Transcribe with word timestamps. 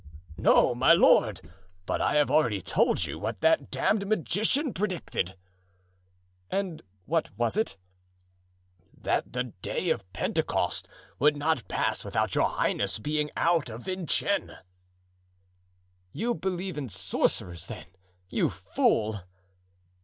"No, 0.39 0.73
my 0.73 0.93
lord; 0.93 1.47
but 1.85 2.01
I 2.01 2.15
have 2.15 2.31
already 2.31 2.59
told 2.59 3.05
you 3.05 3.19
what 3.19 3.41
that 3.41 3.69
damned 3.69 4.07
magician 4.07 4.73
predicted." 4.73 5.37
"And 6.49 6.81
what 7.05 7.29
was 7.37 7.55
it?" 7.55 7.77
"That 8.97 9.31
the 9.33 9.53
day 9.61 9.91
of 9.91 10.11
Pentecost 10.11 10.87
would 11.19 11.37
not 11.37 11.67
pass 11.67 12.03
without 12.03 12.33
your 12.33 12.49
highness 12.49 12.97
being 12.97 13.29
out 13.37 13.69
of 13.69 13.83
Vincennes." 13.83 14.53
"You 16.11 16.33
believe 16.33 16.79
in 16.79 16.89
sorcerers, 16.89 17.67
then, 17.67 17.85
you 18.27 18.49
fool?" 18.49 19.21